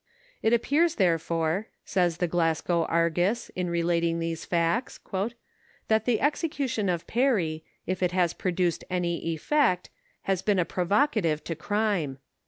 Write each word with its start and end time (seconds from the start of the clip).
<'It 0.41 0.51
appears, 0.51 0.95
therefore," 0.95 1.67
says 1.85 2.17
the 2.17 2.27
Glasgow 2.27 2.85
Argus, 2.85 3.49
in 3.49 3.69
relating 3.69 4.17
these 4.17 4.45
facts, 4.45 4.99
'* 5.43 5.87
that 5.89 6.05
the 6.05 6.19
execution 6.21 6.89
of 6.89 7.05
Perrie, 7.05 7.63
if 7.85 8.01
it 8.01 8.11
has 8.11 8.33
produced 8.33 8.83
any 8.89 9.17
effect, 9.29 9.91
has 10.23 10.41
been 10.41 10.57
a 10.57 10.65
provocative 10.65 11.43
to 11.43 11.55
crime." 11.55 12.17